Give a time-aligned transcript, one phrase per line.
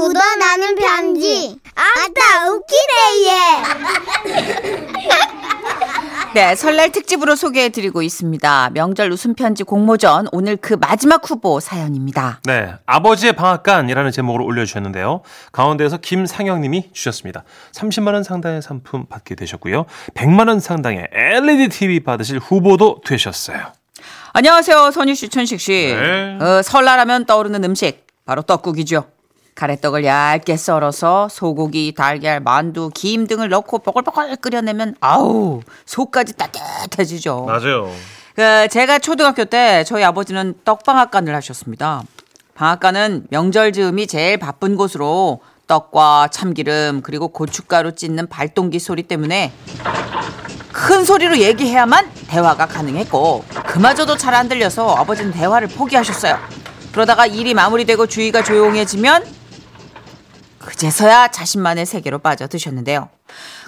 [0.00, 1.60] 묻어나는 편지.
[1.74, 3.34] 아따, 웃기네, 얘.
[6.32, 8.70] 네, 설날 특집으로 소개해드리고 있습니다.
[8.72, 12.40] 명절 웃음 편지 공모전 오늘 그 마지막 후보 사연입니다.
[12.44, 15.20] 네, 아버지의 방앗간이라는 제목으로 올려주셨는데요.
[15.52, 17.44] 가운데에서 김상영님이 주셨습니다.
[17.72, 19.84] 30만 원 상당의 상품 받게 되셨고요.
[20.14, 23.72] 100만 원 상당의 LED TV 받으실 후보도 되셨어요.
[24.32, 25.94] 안녕하세요, 선유 씨, 천식 씨.
[25.94, 26.38] 네.
[26.40, 29.04] 어, 설날하면 떠오르는 음식 바로 떡국이죠.
[29.54, 37.44] 가래떡을 얇게 썰어서 소고기, 달걀, 만두, 김 등을 넣고 뽀글뽀글 끓여내면 아우 속까지 따뜻해지죠.
[37.44, 37.90] 맞아요.
[38.36, 42.02] 그 제가 초등학교 때 저희 아버지는 떡방앗간을 하셨습니다.
[42.54, 49.52] 방앗간은 명절 즈음이 제일 바쁜 곳으로 떡과 참기름 그리고 고춧가루 찢는 발동기 소리 때문에
[50.72, 56.38] 큰 소리로 얘기해야만 대화가 가능했고 그마저도 잘 안 들려서 아버지는 대화를 포기하셨어요.
[56.92, 59.39] 그러다가 일이 마무리되고 주위가 조용해지면
[60.64, 63.08] 그제서야 자신만의 세계로 빠져드셨는데요.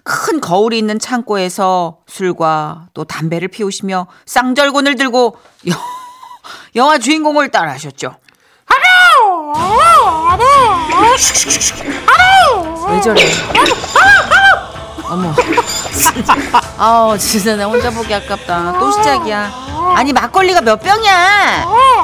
[0.05, 5.37] 큰 거울이 있는 창고에서 술과 또 담배를 피우시며 쌍절곤을 들고
[5.69, 5.75] 여-
[6.77, 8.17] 영화 주인공을 따라하셨죠.
[12.89, 13.23] 왜 저래?
[15.05, 15.35] 어머.
[16.79, 18.79] 아우, 진짜 나 혼자 보기 아깝다.
[18.79, 19.51] 또 시작이야.
[19.95, 21.15] 아니, 막걸리가 몇 병이야?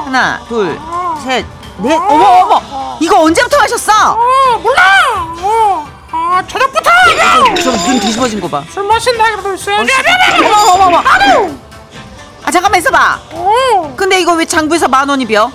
[0.05, 0.79] 하나, 둘,
[1.23, 1.45] 셋,
[1.81, 1.95] 넷.
[1.95, 2.97] 어머, 어머.
[2.99, 3.91] 이거 언제부터 마셨어?
[6.11, 6.89] 아, 저녁부터
[7.61, 8.63] 저눈 뒤집어진 거 봐.
[8.69, 10.73] 술 마신다 그러고 어.
[10.73, 11.49] 어머, 어머, 어머.
[12.43, 13.19] 아, 잠깐만 있어봐.
[13.95, 15.51] 근데 이거 왜 장부에서 만 원이 벼?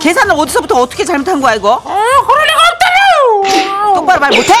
[0.00, 1.74] 계산을 어디서부터 어떻게 잘못한 거야, 이거?
[1.74, 3.94] 어, 그럴 리가 없다며.
[3.94, 4.52] 똑바로 말 못해?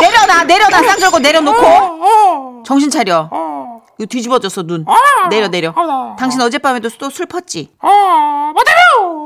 [0.00, 1.66] 내려놔, 내려놔, 쌍절곤 내려놓고.
[1.66, 3.28] 어, 정신 차려.
[3.30, 4.84] 어, 이거 뒤집어졌어, 눈.
[4.86, 5.72] 아, 내려, 내려.
[5.76, 7.70] 아, 당신 어젯밤에도 또 술 펐지?
[7.80, 9.25] 어, 못하며.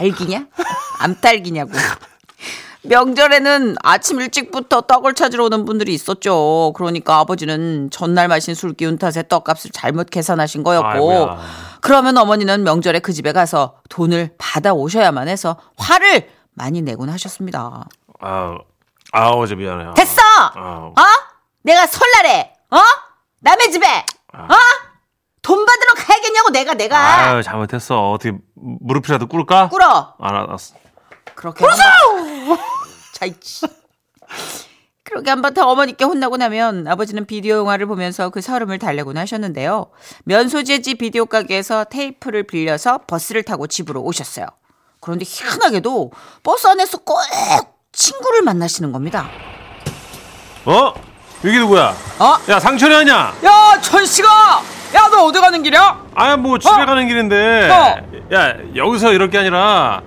[0.00, 0.46] 달기냐?
[1.00, 1.72] 암달기냐고.
[2.82, 6.72] 명절에는 아침 일찍부터 떡을 찾으러 오는 분들이 있었죠.
[6.74, 10.88] 그러니까 아버지는 전날 마신 술 기운 탓에 떡값을 잘못 계산하신 거였고.
[10.88, 11.40] 아이고야.
[11.82, 17.86] 그러면 어머니는 명절에 그 집에 가서 돈을 받아 오셔야만 해서 화를 많이 내곤 하셨습니다.
[18.20, 18.58] 아,
[19.12, 19.92] 아 어제 미안해요.
[19.94, 20.22] 됐어!
[20.22, 21.02] 아, 어?
[21.62, 22.78] 내가 설날에, 어?
[23.40, 23.86] 남의 집에,
[24.34, 24.48] 어?
[25.42, 26.98] 돈 받으러 가야겠냐고, 내가, 내가.
[27.30, 28.10] 아유, 잘못했어.
[28.12, 29.68] 어떻게 무릎이라도 꿇을까?
[29.68, 30.14] 꿇어.
[30.20, 30.74] 알았어.
[31.34, 31.82] 그렇게 한바...
[33.14, 33.66] 자이치.
[35.04, 39.86] 그렇게 한바탕 어머니께 혼나고 나면 아버지는 비디오 영화를 보면서 그 서름을 달래곤 하셨는데요.
[40.24, 44.46] 면소재지 비디오 가게에서 테이프를 빌려서 버스를 타고 집으로 오셨어요.
[45.00, 46.12] 그런데 희한하게도
[46.44, 47.18] 버스 안에서 꼭
[47.92, 49.28] 친구를 만나시는 겁니다.
[50.64, 50.92] 어?
[51.44, 51.88] 여기 누구야?
[52.18, 52.36] 어?
[52.48, 53.34] 야, 상철이 아니야?
[53.44, 54.62] 야, 천씨가!
[54.94, 56.04] 야, 너 어디 가는 길이야?
[56.14, 56.86] 아야, 뭐 집에 어?
[56.86, 57.70] 가는 길인데.
[57.70, 58.34] 어.
[58.34, 60.02] 야, 여기서 이럴 게 아니라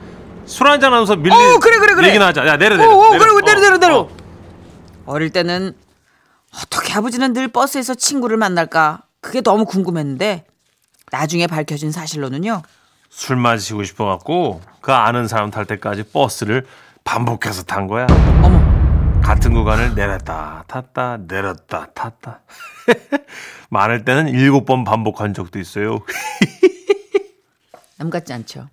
[0.45, 2.07] 술 한잔 하면서 밀리 어, 그래, 그래, 그래.
[2.09, 2.45] 얘기나 하자.
[2.47, 2.89] 야, 내려, 내려.
[2.89, 3.19] 오, 오, 내려.
[3.33, 3.99] 그래, 내려, 내려, 내려.
[3.99, 4.09] 어.
[5.05, 5.73] 어릴 때는
[6.61, 9.01] 어떻게 아버지는 늘 버스에서 친구를 만날까?
[9.22, 10.45] 그게 너무 궁금했는데
[11.11, 12.61] 나중에 밝혀진 사실로는요.
[13.09, 16.66] 술 마시고 싶어갖고 그 아는 사람 탈 때까지 버스를
[17.03, 18.07] 반복해서 탄 거야.
[18.43, 18.59] 어머,
[19.23, 22.41] 같은 구간을 내렸다 탔다 내렸다 탔다.
[23.69, 26.00] 많을 때는 일곱 번 반복한 적도 있어요.
[27.97, 28.67] 남 같지 않죠.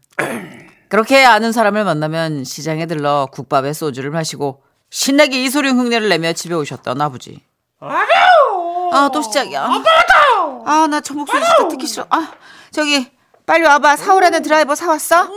[0.88, 7.00] 그렇게 아는 사람을 만나면 시장에 들러 국밥에 소주를 마시고 신나게 이소룡 흉내를 내며 집에 오셨던
[7.00, 7.40] 아버지.
[7.80, 9.68] 아, 또 시작이야.
[10.66, 12.06] 아, 나 저 목소리 진짜 듣기 싫어.
[12.10, 12.32] 아,
[12.72, 13.08] 저기
[13.46, 13.96] 빨리 와봐.
[13.96, 15.28] 사오라는 드라이버 사왔어?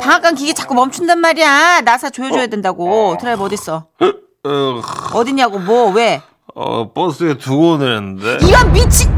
[0.00, 1.82] 방앗간 기계 자꾸 멈춘단 말이야.
[1.82, 3.16] 나사 조여줘야 된다고.
[3.20, 3.86] 드라이버 어딨어?
[4.44, 4.80] 어,
[5.14, 6.22] 어딨냐고, 뭐, 왜?
[6.54, 9.10] 어, 버스에 두고 오는데 이런 미친!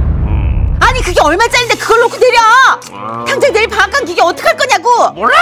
[0.81, 3.25] 아니, 그게 얼마짜린데 그걸 놓고 내려!
[3.25, 5.13] 당장 내일 방앗간 기계 어떡할 거냐고!
[5.13, 5.35] 몰라.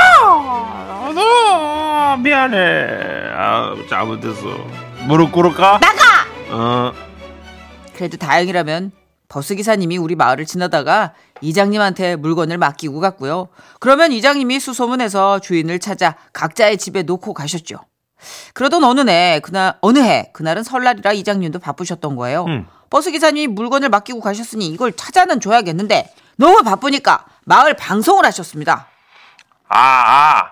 [1.15, 2.59] 너 미안해.
[3.35, 4.43] 아 잘못했어.
[5.07, 5.79] 무릎 꿇을까?
[5.81, 6.27] 나가!
[6.51, 6.93] 어.
[7.97, 8.93] 그래도 다행이라면
[9.29, 13.49] 버스 기사님이 우리 마을을 지나다가 이장님한테 물건을 맡기고 갔고요.
[13.81, 17.77] 그러면 이장님이 수소문해서 주인을 찾아 각자의 집에 놓고 가셨죠.
[18.55, 22.45] 그러던 어느 해, 그날, 어느 해, 그날은 설날이라 이장님도 바쁘셨던 거예요.
[22.47, 22.69] 음.
[22.91, 28.87] 버스 기사님이 물건을 맡기고 가셨으니 이걸 찾아는 줘야겠는데 너무 바쁘니까 마을 방송을 하셨습니다.
[29.69, 30.51] 아, 아,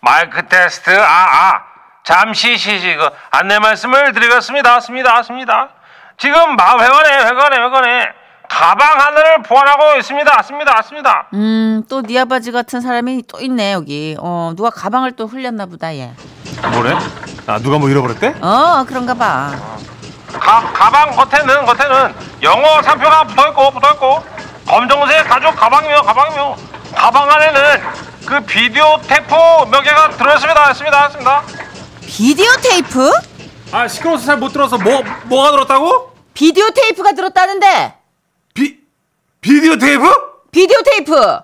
[0.00, 1.62] 마이크 테스트, 아, 아.
[2.04, 4.80] 잠시 쉬지, 그, 안내 말씀을 드리겠습니다.
[4.80, 5.70] 습니다, 습니다.
[6.18, 8.08] 지금 마, 회관에, 회관에, 회관에,
[8.48, 10.42] 가방 하나를 보관하고 있습니다.
[10.42, 11.28] 습니다, 습니다.
[11.32, 14.16] 음, 또 네 아버지 같은 사람이 또 있네, 여기.
[14.20, 16.12] 어, 누가 가방을 또 흘렸나 보다, 얘.
[16.72, 16.94] 뭐래?
[17.46, 18.34] 아 누가 뭐 잃어버렸대?
[18.40, 19.52] 어, 그런가 봐.
[20.32, 24.24] 가, 가방 겉에는, 겉에는 영어 상표가 붙어있고, 붙어있고,
[24.66, 26.56] 검정색 가죽 가방이며, 가방이며,
[26.94, 27.82] 가방 안에는
[28.26, 29.34] 그 비디오 테이프
[29.70, 30.68] 몇 개가 들어있습니다.
[30.68, 31.04] 했습니다.
[31.04, 31.42] 했습니다.
[32.06, 33.10] 비디오 테이프?
[33.72, 36.12] 아 시끄러워서 잘 못 들어서 뭐 뭐가 들었다고?
[36.32, 37.94] 비디오 테이프가 들었다는데
[38.54, 38.78] 비
[39.40, 40.04] 비디오 테이프?
[40.52, 41.38] 비디오 테이프.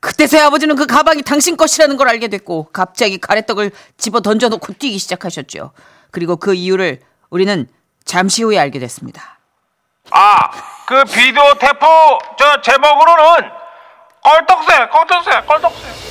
[0.00, 5.72] 그때서야 아버지는 그 가방이 당신 것이라는 걸 알게 됐고 갑자기 가래떡을 집어 던져놓고 뛰기 시작하셨죠.
[6.10, 7.68] 그리고 그 이유를 우리는
[8.04, 9.38] 잠시 후에 알게 됐습니다.
[10.10, 10.50] 아,
[10.86, 11.86] 그 비디오 테이프
[12.38, 13.50] 저 제목으로는
[14.22, 16.10] 껄떡새, 껄떡새, 껄떡새.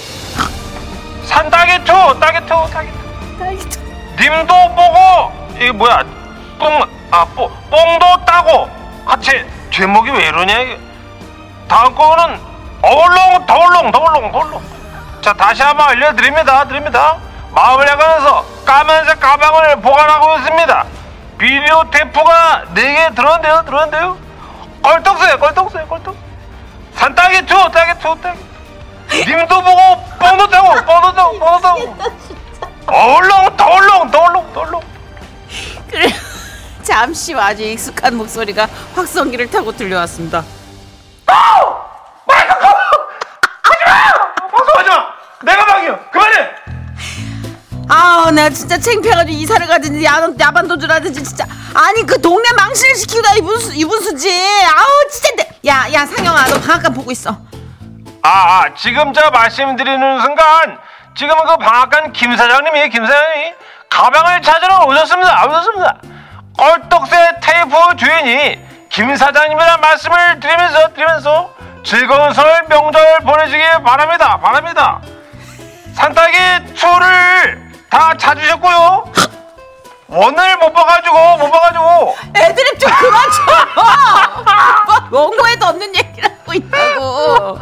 [1.51, 2.55] 딸기 two, 딸기 two.
[4.19, 6.03] 님도 보고 이게 뭐야?
[6.59, 6.81] 뽕,
[7.11, 8.69] 아, 뽕, 뽕도 따고
[9.05, 9.31] 같이
[9.71, 10.77] 제목이 왜 이러냐.
[11.67, 12.48] 다음 거는
[12.81, 14.63] 어울렁, 더울렁, 더울렁, 더울렁.
[15.21, 17.17] 자, 다시 한번 알려드립니다, 드립니다.
[17.51, 20.85] 마을회관에서 까만색 가방을 보관하고 있습니다.
[21.37, 24.17] 비디오 테이프가 4개 들었는데요, 들었는데요.
[24.81, 26.15] 껄떡새, 껄떡새, 껄떡.
[26.95, 28.39] 산딸기 two, 딸기 two, 딸기.
[29.25, 31.95] 님도 보고 뽕도 따고, 뽕도 따고, 뽕도 따고.
[32.87, 34.81] 어울렁, 더울렁, 더울렁, 더울렁.
[35.89, 36.09] 그래
[36.83, 40.43] 잠시 아주 익숙한 목소리가 확성기를 타고 들려왔습니다.
[44.49, 45.69] 방송하지 마!
[45.89, 45.99] 내 가방이요!
[46.11, 46.49] 그만해!
[47.91, 53.33] 아우 나 진짜 창피해가지고 이사를 가든지 야반, 야반 도주라든지 진짜 아니 그 동네 망신을 시키다
[53.35, 57.31] 이분수 이분수지 아우 진짜 내- 야, 야 상영아 너 방앗간 보고 있어
[58.21, 60.77] 아, 아, 지금 제가 말씀드리는 순간
[61.15, 63.53] 지금 그 방앗간 김 사장님이 김 사장님이
[63.89, 65.45] 가방을 찾으러 오셨습니다.
[65.47, 65.97] 오셨습니다.
[66.57, 68.59] 껄떡새 테이프 주인이
[68.89, 71.53] 김 사장님이란 말씀을 드리면서 드리면서
[71.83, 74.37] 즐거운 설 명절 보내시기 바랍니다.
[74.39, 75.01] 바랍니다.
[75.99, 79.11] 산딸기 추를 다 찾으셨고요.
[80.07, 82.15] 오늘 못 봐가지고 못 봐가지고.
[82.37, 87.59] 애드립 좀 그만 쳐 원고에도 없는 얘기를 하고 있다고.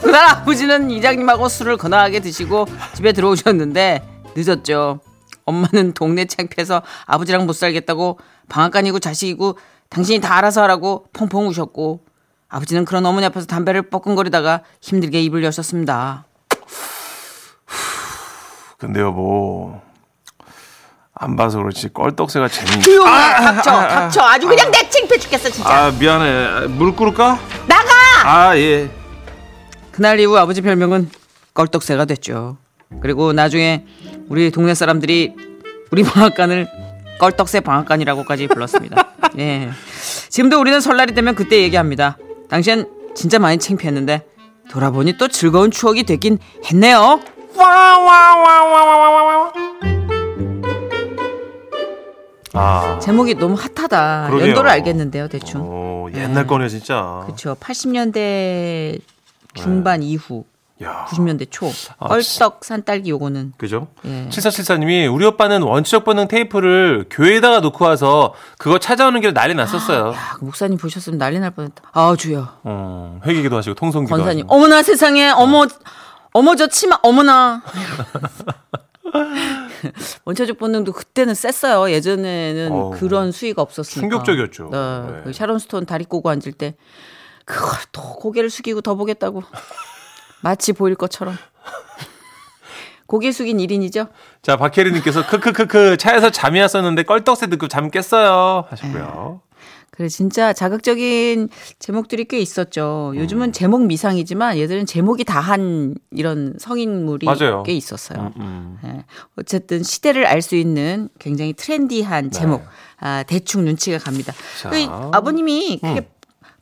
[0.00, 4.02] 그날 아버지는 이장님하고 술을 거나하게 드시고 집에 들어오셨는데
[4.34, 4.98] 늦었죠.
[5.44, 8.18] 엄마는 동네 창피해서 아버지랑 못 살겠다고
[8.48, 9.56] 방앗간이고 자식이고
[9.88, 12.00] 당신이 다 알아서 하라고 펑펑 우셨고
[12.48, 16.24] 아버지는 그런 어머니 앞에서 담배를 뻐끔거리다가 힘들게 입을 여셨습니다
[18.78, 19.80] 근데 여보
[21.14, 22.82] 안 봐서 그렇지 껄떡새가 재밌.
[22.82, 27.38] 조용히 해 닥쳐 닥쳐 아주 그냥 내 창피해 죽겠어 진짜 아 미안해 무릎 꿇을까?
[27.66, 27.90] 나가
[28.24, 28.90] 아 예.
[29.92, 31.08] 그날 이후 아버지 별명은
[31.54, 32.56] 껄떡새가 됐죠.
[33.00, 33.84] 그리고 나중에
[34.28, 35.34] 우리 동네 사람들이
[35.92, 36.68] 우리 방앗간을
[37.18, 39.08] 껄떡새 방앗간이라고까지 불렀습니다.
[39.38, 39.70] 예.
[40.30, 42.18] 지금도 우리는 설날이 되면 그때 얘기합니다.
[42.50, 44.26] 당시엔 진짜 많이 창피했는데
[44.68, 47.20] 돌아보니 또 즐거운 추억이 되긴 했네요.
[52.56, 52.98] 아.
[53.00, 54.26] 제목이 너무 핫하다.
[54.28, 54.48] 그러게요.
[54.48, 55.62] 연도를 알겠는데요, 대충.
[55.64, 57.22] 어, 옛날 거네 진짜.
[57.26, 57.56] 그렇죠.
[57.56, 59.00] 80년대
[59.54, 60.44] 중반 이후,
[60.82, 61.04] 야.
[61.08, 61.66] 90년대 초.
[61.98, 63.88] 아, 껄떡 산딸기 요거는 그죠?
[64.04, 64.28] 예.
[64.30, 70.08] 7474님이 우리 오빠는 원초적 본능 테이프를 교회에다가 놓고 와서 그거 찾아오는 길에 난리 났었어요.
[70.12, 71.82] 야, 그 목사님 보셨으면 난리 날 뻔했다.
[71.92, 72.48] 아, 주여.
[72.62, 74.44] 어, 회개기도 하시고 통성기도 권사님.
[74.44, 74.54] 하시고.
[74.54, 75.30] 어머나 세상에.
[75.30, 75.68] 어머 어
[76.42, 77.62] 머 저 치마 어머나.
[80.24, 81.90] 원초적 본능도 그때는 셌어요.
[81.92, 84.00] 예전에는 어우, 그런 수위가 없었으니까.
[84.00, 84.68] 충격적이었죠.
[84.72, 85.12] 네.
[85.12, 85.20] 네.
[85.24, 86.74] 그 샤론 스톤 다리 꼬고 앉을 때
[87.44, 89.42] 그걸 또 고개를 숙이고 더 보겠다고.
[90.40, 91.36] 마치 보일 것처럼.
[93.06, 94.08] 고개 숙인 1인이죠?
[94.42, 99.42] 자, 박혜리 님께서 크크크크 차에서 잠이 왔었는데 껄떡새 듣고 잠 깼어요 하셨고요.
[99.94, 101.48] 그래 진짜 자극적인
[101.78, 103.12] 제목들이 꽤 있었죠.
[103.14, 103.20] 음.
[103.20, 107.62] 요즘은 제목 미상이지만 얘들은 제목이 다한 이런 성인물이 맞아요.
[107.62, 108.32] 꽤 있었어요.
[108.36, 108.76] 음.
[108.84, 109.04] 예.
[109.36, 112.64] 어쨌든 시대를 알 수 있는 굉장히 트렌디한 제목.
[112.98, 114.32] 아, 대충 눈치가 갑니다.
[114.32, 114.60] 네.
[114.62, 114.70] 자.
[114.70, 114.76] 그
[115.16, 116.06] 아버님이 그게 음.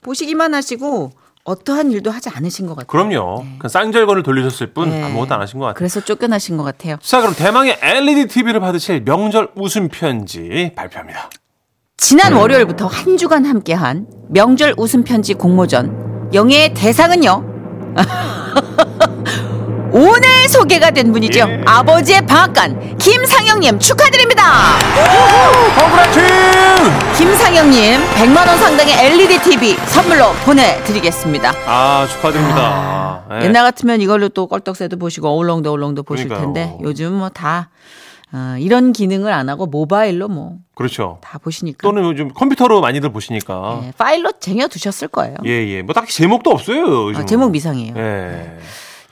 [0.02, 1.10] 보시기만 하시고
[1.44, 2.86] 어떠한 일도 하지 않으신 것 같아요.
[2.86, 3.44] 그럼요.
[3.58, 5.02] 그 쌍절곤을 돌리셨을 뿐 네.
[5.02, 5.78] 아무것도 안 하신 것 같아요.
[5.78, 6.96] 그래서 쫓겨나신 것 같아요.
[7.00, 11.30] 자, 그럼 대망의 LED TV를 받으실 명절 웃음 편지 발표합니다.
[11.96, 17.44] 지난 월요일부터 한 주간 함께한 명절 웃음 편지 공모전 영예의 대상은요.
[19.94, 21.40] 오늘 소개가 된 분이죠.
[21.40, 21.62] 예.
[21.66, 24.42] 아버지의 방앗간 김상영님 축하드립니다.
[25.78, 26.20] 컨그라츠!
[27.18, 31.52] 김상영님 100만 원 상당의 LED TV 선물로 보내드리겠습니다.
[31.66, 33.22] 아, 축하드립니다.
[33.28, 33.44] 네.
[33.44, 36.54] 옛날 같으면 이걸로 또 껄떡새도 보시고 어울렁도 어울렁도 보실 그러니까요.
[36.54, 37.68] 텐데 요즘 뭐 다
[38.32, 41.20] 어, 이런 기능을 안 하고 모바일로 뭐다 그렇죠.
[41.42, 43.82] 보시니까 또는 요즘 컴퓨터로 많이들 보시니까.
[43.84, 45.36] 예, 파일로 쟁여 두셨을 거예요.
[45.44, 45.82] 예, 예.
[45.82, 47.08] 뭐 딱히 제목도 없어요.
[47.08, 47.20] 요즘.
[47.20, 47.94] 아, 제목 미상이에요.
[47.96, 48.58] 예.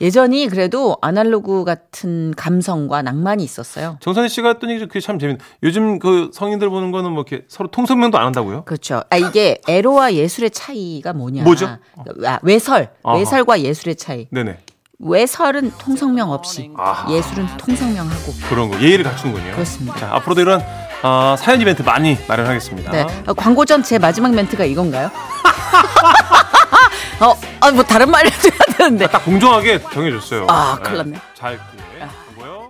[0.01, 3.97] 예전이 그래도 아날로그 같은 감성과 낭만이 있었어요.
[3.99, 5.37] 정선희 씨가 했더니 그게 참 재밌.
[5.61, 8.63] 요즘 그 성인들 보는 거는 뭐 이렇게 서로 통성명도 안 한다고요?
[8.63, 9.03] 그렇죠.
[9.11, 11.43] 아 이게 에로와 예술의 차이가 뭐냐?
[11.43, 11.77] 뭐죠?
[12.25, 12.89] 아, 외설.
[13.05, 14.27] 외설과 예술의 차이.
[14.31, 14.57] 네네.
[15.03, 17.05] 외설은 통성명 없이 아.
[17.09, 19.51] 예술은 통성명하고 그런 거 예의를 갖추는군요.
[19.53, 19.99] 그렇습니다.
[19.99, 20.63] 자, 앞으로도 이런
[21.03, 22.91] 어, 사연 이벤트 많이 마련하겠습니다.
[22.91, 23.01] 네.
[23.27, 25.09] 어, 광고 전 제 마지막 멘트가 이건가요?
[27.19, 29.07] 어, 아, 뭐 다른 말 해도 해야 되는데.
[29.07, 30.45] 딱 공정하게 정해줬어요.
[30.49, 31.19] 아, 큰일 났네.
[31.35, 31.59] 잘
[31.99, 32.07] 예.
[32.35, 32.69] 하고요.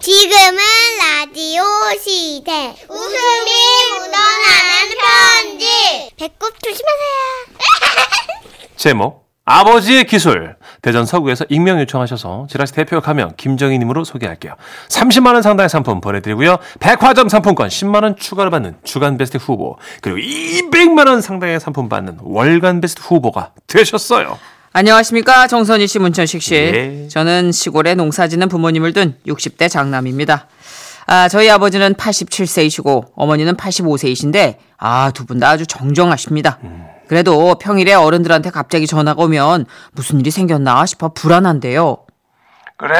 [0.00, 0.58] 지금은
[0.98, 1.62] 라디오
[2.00, 2.74] 시대.
[2.88, 3.50] 웃음이
[3.98, 6.10] 묻어나는 편지.
[6.16, 7.56] 배꼽 조심하세요.
[8.76, 14.54] 제목 아버지의 기술 대전 서구에서 익명 요청하셔서 지라시 대표 가명 김정희님으로 소개할게요.
[14.88, 16.58] 30만 원 상당의 상품 보내드리고요.
[16.80, 22.18] 백화점 상품권 10만 원 추가로 받는 주간 베스트 후보 그리고 200만 원 상당의 상품 받는
[22.22, 24.36] 월간 베스트 후보가 되셨어요.
[24.72, 25.46] 안녕하십니까.
[25.46, 26.54] 정선희 씨, 문천식 씨.
[26.54, 27.08] 예.
[27.08, 30.48] 저는 시골에 농사 짓는 부모님을 둔 60대 장남입니다.
[31.06, 36.58] 아, 저희 아버지는 87세이시고 어머니는 85세이신데 아, 두 분 다 아주 정정하십니다.
[37.08, 41.98] 그래도 평일에 어른들한테 갑자기 전화가 오면 무슨 일이 생겼나 싶어 불안한데요.
[42.76, 42.96] 그래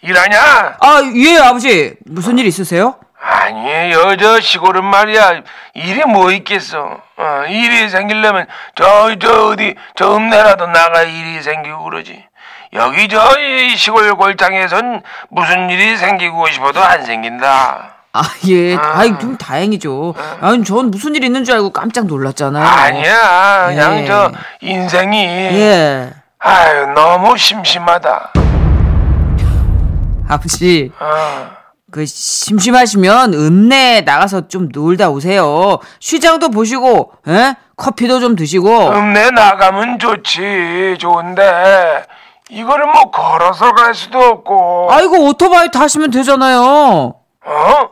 [0.00, 0.38] 일하냐?
[0.80, 1.94] 아, 예, 아버지.
[2.06, 2.96] 무슨 일 있으세요?
[3.24, 5.42] 아니 여저 시골은 말이야
[5.74, 12.24] 일이 뭐 있겠어 어, 일이 생기려면 저 저 어디 저 읍내라도 나가 일이 생기고 그러지
[12.72, 18.76] 여기 저 이 시골 골장에선 무슨 일이 생기고 싶어도 안 생긴다 아, 예.
[18.76, 20.14] 아이, 좀 다행이죠.
[20.40, 22.62] 아니, 전 무슨 일 있는 줄 알고 깜짝 놀랐잖아요.
[22.64, 24.06] 아니야 그냥 예.
[24.06, 26.12] 저 인생이 예.
[26.38, 28.32] 아유 너무 심심하다
[30.28, 30.92] 아버지.
[31.00, 31.50] 어.
[31.90, 35.78] 그 심심하시면 읍내 나가서 좀 놀다 오세요.
[36.00, 37.54] 시장도 보시고, 에?
[37.76, 38.88] 커피도 좀 드시고.
[38.92, 42.04] 읍내 나가면 좋지 좋은데
[42.50, 47.14] 이거를 뭐 걸어서 갈 수도 없고 아이고 오토바이 타시면 되잖아요.
[47.44, 47.90] 어?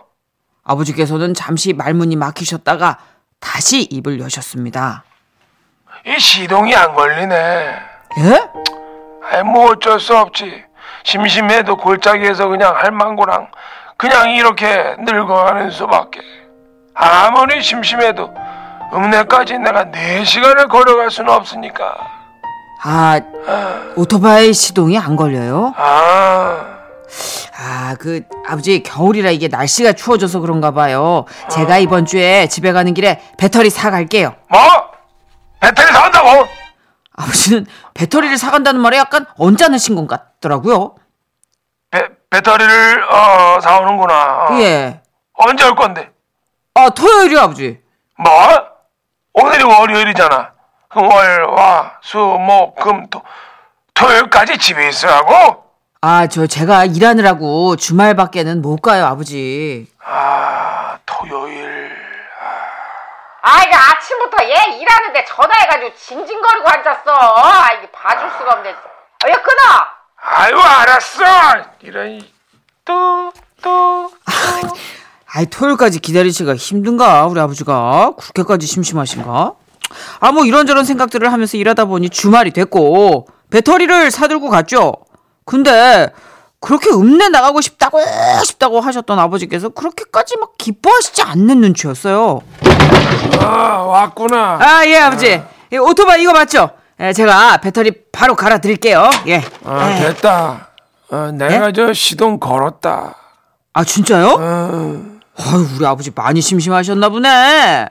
[0.65, 2.99] 아버지께서는 잠시 말문이 막히셨다가
[3.41, 5.05] 다시 입을 여셨습니다.
[6.07, 7.35] 이 시동이 안 걸리네
[8.19, 8.49] 예?
[9.31, 10.65] 아이 뭐 어쩔 수 없지
[11.05, 13.49] 심심해도 골짜기에서 그냥 할망구랑
[13.97, 16.21] 그냥 이렇게 늙어가는 수밖에
[16.95, 18.33] 아무리 심심해도
[18.95, 21.97] 읍내까지 내가 4시간을 걸어갈 수는 없으니까
[22.83, 23.21] 아
[23.97, 25.75] 오토바이 시동이 안 걸려요?
[25.77, 26.70] 아
[27.57, 31.25] 아 그 아버지 겨울이라 이게 날씨가 추워져서 그런가 봐요.
[31.51, 34.35] 제가 이번 주에 집에 가는 길에 배터리 사 갈게요.
[34.49, 34.61] 뭐?
[35.61, 36.47] 배터리 사온다고?
[37.17, 40.95] 아버지는 배터리를 사간다는 말에 약간 언짢으신 것 같더라고요.
[41.91, 44.59] 배, 배터리를 어 사오는구나 어.
[44.61, 45.01] 예.
[45.35, 46.11] 언제 올 건데?
[46.75, 47.79] 아 토요일이요 아버지.
[48.17, 48.31] 뭐?
[49.33, 50.53] 오늘이 월요일이잖아
[50.95, 53.23] 월, 화, 수, 목, 금, 토
[53.95, 55.65] 토요일까지 집에 있으라고?
[56.03, 59.87] 아 저 제가 일하느라고 주말밖에는 못 가요 아버지.
[60.03, 61.91] 아 토요일
[63.43, 67.11] 아, 이게 아침부터 얘 일하는데 전화해가지고 징징거리고 앉았어.
[67.11, 68.71] 아, 이게 봐줄 수가 없네.
[68.71, 69.87] 아, 얘 끊어!
[70.23, 71.23] 아유 알았어
[71.81, 72.21] 이런
[72.85, 74.11] 또또
[75.35, 79.53] 아이 토요일까지 기다리시기가 힘든가 우리 아버지가 그렇게까지 심심하신가?
[80.21, 84.93] 아 뭐 이런저런 생각들을 하면서 일하다 보니 주말이 됐고 배터리를 사들고 갔죠.
[85.51, 86.09] 근데
[86.61, 87.99] 그렇게 읍내 나가고 싶다고
[88.45, 92.41] 싶다고 하셨던 아버지께서 그렇게까지 막 기뻐하시지 않는 눈치였어요.
[93.41, 93.47] 아,
[93.83, 95.43] 왔구나 아 예 아버지
[95.73, 96.71] 예, 오토바이 이거 맞죠?
[97.01, 99.11] 예, 제가 배터리 바로 갈아 드릴게요.
[99.27, 99.43] 예.
[99.65, 100.01] 아, 예.
[100.07, 100.69] 됐다
[101.11, 103.17] 어, 내가 저 시동 걸었다
[103.73, 104.37] 아 진짜요?
[104.39, 105.03] 어,
[105.37, 107.89] 아유 우리 아버지 많이 심심하셨나 보네.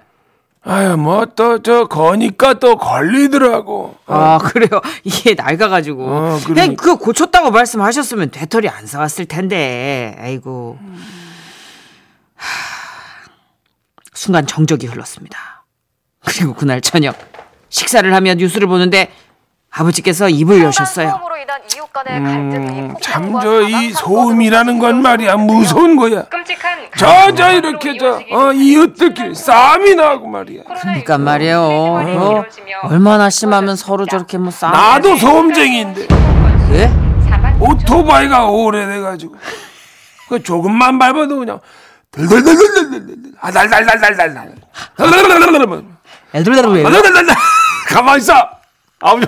[0.64, 3.96] 아유 뭐 또 저 거니까 또 걸리더라고.
[4.08, 4.82] 아 그래요?
[5.04, 6.06] 이게 낡아가지고.
[6.06, 6.76] 어, 그냥.
[6.76, 10.18] 그거 고쳤다고 말씀하셨으면 배터리 안 사왔을 텐데.
[10.20, 10.78] 아이고.
[12.36, 12.48] 하,
[14.14, 15.66] 순간 정적이 흘렀습니다.
[16.26, 17.16] 그리고 그날 저녁
[17.70, 19.12] 식사를 하며 뉴스를 보는데
[19.72, 21.20] 아버지께서 입을 여셨어요.
[22.08, 25.36] 음, 참저 이 소음이라는 건 말이야.
[25.38, 26.24] 무서운 거야.
[26.26, 30.64] 끔찍한 저저 이렇게 저 어, 이웃들끼리 싸움이 나고 말이야.
[30.64, 32.46] 그러니까 말이에요 어,
[32.84, 36.08] 얼마나 심하면 서로 저렇게 뭐 싸움 나도 소음쟁이인데.
[36.74, 36.92] 예?
[37.60, 39.36] 오토바이가 오래돼가지고.
[40.30, 41.60] 그 조금만 밟아도 그냥
[42.12, 44.56] 들들들들들들 아 달달달달달달
[44.96, 45.84] 달달달달달달
[46.36, 46.84] 애들들 왜요?
[46.90, 47.36] 달달달달
[47.88, 48.34] 가만 있어
[49.02, 49.28] 아버지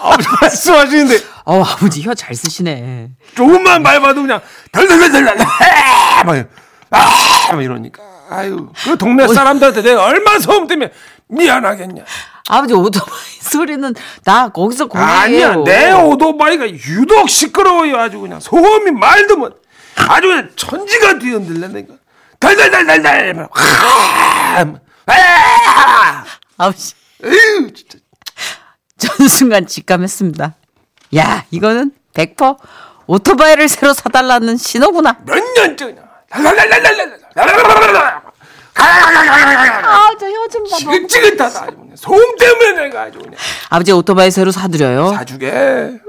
[0.00, 1.18] 아버지 말씀하시는데.
[1.46, 3.10] 어 아버지 혀 잘 쓰시네.
[3.34, 4.40] 조금만 밟아도 그냥
[4.72, 5.36] 달달달달달
[6.24, 7.60] 막아!
[7.60, 8.02] 이러니까.
[8.30, 10.92] 아유 그 동네 사람들한테 내가 얼마나 소음 때문에
[11.28, 12.04] 미안하겠냐.
[12.48, 13.10] 아버지 오토바이
[13.40, 15.08] 소리는 나 거기서 거기에요.
[15.08, 17.96] 아니야 내 오토바이가 유독 시끄러워요.
[17.98, 19.62] 아주 그냥 소음이 말도 못
[19.96, 21.94] 아주 그냥 천지가 뒤흔들려니까
[22.38, 23.48] 달달달달달
[25.06, 26.24] 아,
[26.58, 26.94] 아버지.
[27.24, 27.98] 에휴 진짜
[29.28, 30.54] 순간 직감했습니다.
[31.16, 32.56] 야, 이거는 100%
[33.06, 35.18] 오토바이를 새로 사달라는 신호구나.
[35.24, 36.02] 몇년 전이야.
[38.76, 40.76] 아, 저 혀좀 봐.
[40.76, 41.62] 지긋지긋하다.
[41.62, 41.96] 아주 그냥.
[41.96, 43.34] 소음 때문에 내가 아주 그냥.
[43.70, 45.12] 아버지 오토바이 새로 사드려요.
[45.14, 46.00] 사주게.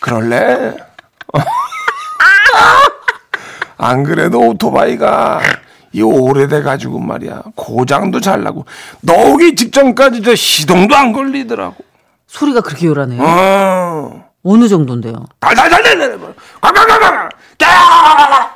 [0.00, 0.74] 그럴래?
[3.76, 5.40] 안 그래도 오토바이가
[5.92, 8.66] 이 오래돼 가지고 말이야 고장도 잘 나고
[9.00, 11.76] 나오기 직전까지 저 시동도 안 걸리더라고.
[12.26, 13.22] 소리가 그렇게 요란해요.
[13.22, 14.24] 어.
[14.44, 15.24] 어느 정도인데요?
[15.40, 16.18] 달달달달달.
[16.60, 17.28] 꽉꽉꽉꽉.
[17.58, 18.54] 까.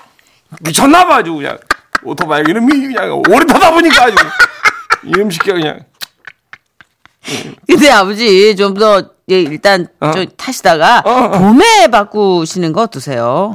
[0.61, 1.59] 미쳤나 봐 아주 그냥
[2.05, 4.15] 오토바이 이름이 그냥 오래 타다 보니까 아주
[5.05, 5.81] 이름 시켜 그냥.
[7.67, 11.31] 근데 아버지 좀 더 예, 일단 좀 타시다가 어, 어.
[11.31, 13.55] 봄에 바꾸시는 거 어떠세요?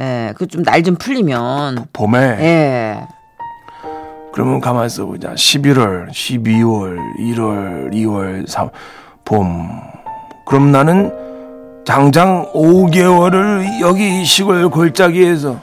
[0.00, 3.06] 예, 그 좀 날 좀 풀리면 봄에 예.
[4.32, 5.30] 그러면 가만 있어 보자.
[5.30, 8.68] 11월, 12월, 1월, 2월, 3,
[9.24, 9.80] 봄.
[10.46, 11.10] 그럼 나는
[11.86, 15.58] 장장 5개월을 여기 시골 골짜기에서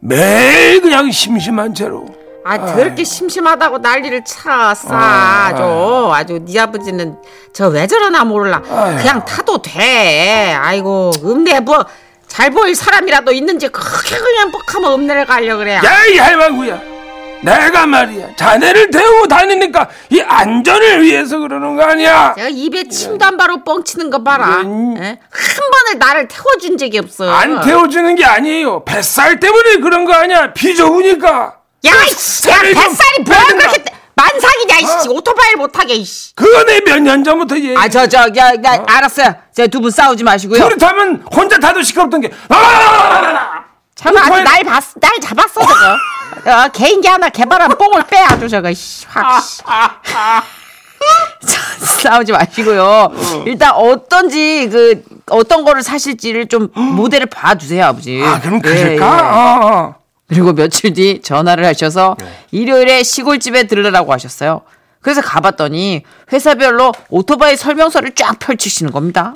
[0.00, 2.06] 매일 그냥 심심한 채로
[2.46, 6.10] 아, 그렇게 심심하다고 난리를 쳐 싸줘.
[6.12, 7.16] 아 주 네 아버지는
[7.54, 8.60] 저 왜 저러나 몰라.
[8.68, 8.96] 아유.
[8.98, 10.52] 그냥 타도 돼.
[10.52, 11.86] 아이고, 읍내 뭐
[12.28, 15.74] 잘 보일 사람이라도 있는지 그렇게 그냥 뻑하면 읍내를 가려 그래.
[15.76, 16.94] 야, 이 할망구야.
[17.42, 18.36] 내가 말이야.
[18.36, 22.32] 자네를 태우고 다니니까 이 안전을 위해서 그러는 거 아니야.
[22.36, 24.62] 제가 입에 침도 안 바로 뻥치는 거 봐라.
[24.62, 24.94] 음.
[24.96, 25.02] 예?
[25.02, 27.30] 한 번을 나를 태워준 적이 없어.
[27.30, 28.84] 안 태워주는 게 아니에요.
[28.84, 30.54] 뱃살 때문에 그런 거 아니야.
[30.54, 31.58] 비 좋으니까.
[31.86, 33.44] 야, 이씨, 야, 살을 좀 뱃살이 뭐야.
[33.48, 33.84] 그렇게
[34.16, 35.08] 만삭이냐, 이씨.
[35.08, 36.34] 오토바이를 못하게, 이씨.
[36.34, 37.74] 그거 내몇년 전부터 얘기.
[37.76, 39.34] 아, 저, 저, 야, 야, 알았어요.
[39.54, 40.68] 저두분 싸우지 마시고요.
[40.78, 42.30] 타면 혼자 타도 시끄럽던 게.
[42.48, 43.64] 아!
[43.96, 46.50] 저거 아주 오토바이- 날 봤, 날 잡았어, 저거.
[46.50, 49.04] 어, 개인기 하나 개발한 뽕을 빼, 아주 저거, 씨.
[49.08, 49.62] 확, 씨.
[52.02, 53.10] 싸우지 마시고요.
[53.46, 58.22] 일단 어떤지 그 어떤 거를 사실지를 좀 모델을 봐주세요, 아버지.
[58.24, 58.90] 아, 그럼 예, 그럴까?
[58.90, 59.00] 예.
[59.00, 59.94] 어, 어.
[60.28, 62.16] 그리고 며칠 뒤 전화를 하셔서
[62.50, 64.62] 일요일에 시골집에 들르라고 하셨어요.
[65.00, 69.34] 그래서 가봤더니 회사별로 오토바이 설명서를 쫙 펼치시는 겁니다.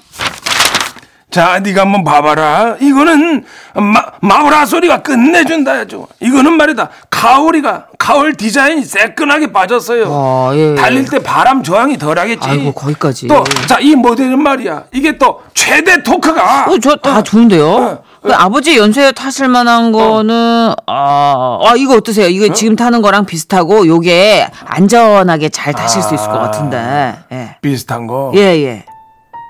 [1.31, 2.79] 자, 네가 한번 봐봐라.
[2.81, 5.73] 이거는 마, 마우라 소리가 끝내준다.
[5.73, 6.07] 아주.
[6.21, 6.89] 이거는 말이다.
[7.11, 10.07] 가오리가 가을 디자인이 새끈하게 빠졌어요.
[10.09, 10.75] 아, 예, 예.
[10.75, 12.49] 달릴 때 바람 저항이 덜하겠지.
[12.49, 13.29] 아이고, 거기까지.
[13.29, 14.85] 또, 자, 이 모델은 말이야.
[14.93, 16.65] 이게 또 최대 토크가.
[16.71, 17.69] 어, 저다 좋은데요.
[17.69, 18.03] 어.
[18.23, 22.27] 그 아버지 연세에 타실 만한 거는 아, 아 이거 어떠세요?
[22.29, 27.15] 이거 지금 타는 거랑 비슷하고 요게 안전하게 잘 타실 수 있을 것 같은데.
[27.33, 27.57] 예.
[27.61, 28.33] 비슷한 거.
[28.35, 28.85] 예, 예.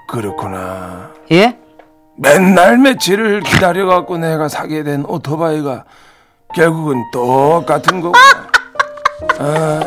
[0.08, 1.10] 그렇구나.
[1.32, 1.56] 예?
[2.16, 5.84] 맨날 며칠을 기다려 갖고 내가 사게 된 오토바이가
[6.54, 8.18] 결국은 똑같은 거구나.
[9.38, 9.80] 아,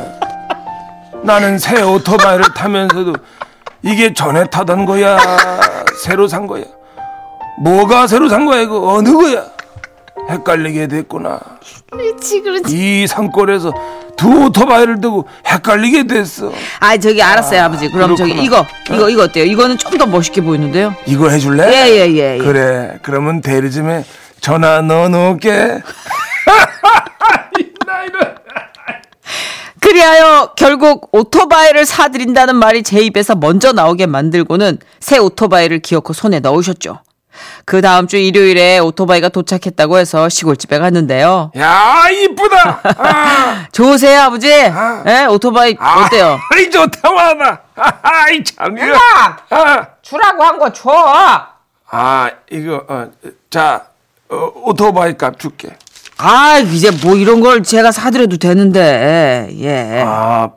[1.24, 3.16] 나는 새 오토바이를 타면서도
[3.84, 5.18] 이게 전에 타던 거야,
[6.04, 6.64] 새로 산 거야.
[7.60, 9.46] 뭐가 새로 산 거야, 이거 어느 거야?
[10.30, 11.40] 헷갈리게 됐구나.
[11.92, 13.04] 그렇지, 그렇지.
[13.04, 13.74] 이 산골에서
[14.16, 16.52] 두 오토바이를 두고 헷갈리게 됐어.
[16.80, 17.90] 아, 저기 알았어요, 아 버지.
[17.90, 18.46] 그럼 저기 그렇구나.
[18.46, 19.46] 이거 이거 이거 어때요?
[19.46, 20.96] 이거는 좀 더 멋있게 보이는데요.
[21.06, 21.68] 이거 해줄래?
[21.68, 22.38] 예, 예, 예, 예.
[22.40, 22.98] 그래.
[23.04, 24.04] 그러면 대리점에
[24.40, 25.82] 전화 넣어놓을게.
[29.80, 37.00] 그리하여 결국 오토바이를 사드린다는 말이 제 입에서 먼저 나오게 만들고는 새 오토바이를 기어코 손에 넣으셨죠.
[37.66, 41.52] 그 다음 주 일요일에 오토바이가 도착했다고 해서 시골집에 갔는데요.
[41.58, 42.82] 야, 이쁘다.
[42.98, 44.50] 아, 좋으세요, 아버지?
[44.50, 46.40] 예, 오토바이 아, 어때요?
[46.54, 47.62] 아이, 좋다, 마다.
[48.02, 48.78] 아이, 참.
[48.78, 48.94] 이거.
[48.94, 49.38] 야!
[49.50, 50.92] 아, 주라고 한 거 줘.
[51.90, 53.08] 아, 이거, 어,
[53.50, 53.86] 자,
[54.30, 55.70] 어, 오토바이 값 줄게.
[56.18, 60.04] 아, 이제 뭐 이런 걸 제가 사드려도 되는데, 예.
[60.06, 60.50] 아,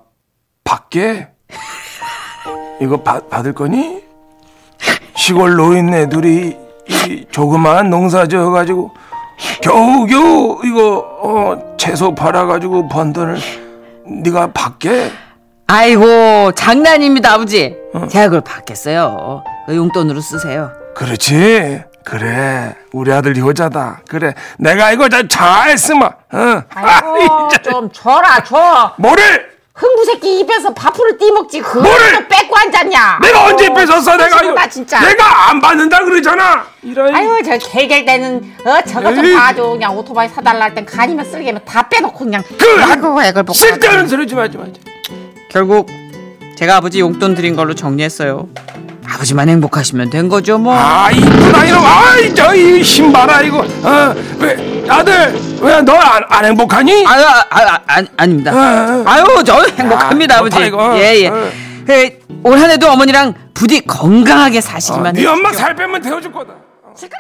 [0.64, 1.28] 받게?
[2.80, 4.02] 이거 받, 받을 거니?
[5.16, 8.90] 시골 노인네들이 이 조그마한 농사 지어가지고
[9.62, 13.38] 겨우겨우 이거 어 채소 팔아가지고 번 돈을
[14.06, 15.10] 네가 받게?
[15.66, 17.74] 아이고, 장난입니다, 아버지.
[18.10, 19.42] 제가 그걸 받겠어요.
[19.66, 20.70] 그 용돈으로 쓰세요.
[20.94, 21.82] 그렇지.
[22.04, 22.76] 그래.
[22.92, 24.02] 우리 아들 효자다.
[24.06, 24.34] 그래.
[24.58, 26.04] 내가 이거 잘, 잘 쓰마.
[26.06, 26.62] 어.
[26.74, 27.70] 아이고, 진짜.
[27.70, 28.92] 좀 줘라, 줘.
[28.98, 29.53] 뭐를?
[29.76, 31.60] 흥부 새끼 입에서 밥풀을 띠먹지.
[31.60, 33.18] 그걸 뺏고 앉았냐?
[33.22, 34.16] 내가 언제 뺏었어?
[34.16, 34.52] 내가 이거.
[34.52, 35.00] 나 진짜.
[35.00, 36.64] 내가 안 받는다 그러잖아.
[36.82, 37.12] 이런.
[37.12, 39.34] 아유, 저 개gel대는 어 저거 좀 에이.
[39.34, 39.64] 봐줘.
[39.70, 42.44] 그냥 오토바이 사달라 할 땐 간이면 쓸개면 다 빼놓고 그냥.
[42.56, 43.52] 그 아이고, 애걸 보고.
[43.52, 44.80] 쓸데없는 소리 좀 하지 마지.
[45.50, 45.88] 결국
[46.56, 48.46] 제가 아버지 용돈 드린 걸로 정리했어요.
[49.08, 50.72] 아버지만 행복하시면 된 거죠, 뭐.
[50.72, 57.04] 아 이쁘다 이놈 아이 저이 신발아 이거 어왜 아들 왜 너안 안 행복하니?
[57.06, 58.52] 아유, 아, 아, 아, 아닙니다.
[58.52, 59.04] 어, 어.
[59.06, 60.66] 아유, 저 행복합니다, 아, 아버지.
[60.66, 60.96] 이거.
[60.98, 61.28] 예, 예.
[61.28, 61.50] 어.
[61.86, 65.26] 그, 올 한해도 어머니랑 부디 건강하게 사시기만 네 해.
[65.26, 66.54] 엄마 살 빼면 태워줄 거다.
[66.96, 67.18] 시끄러!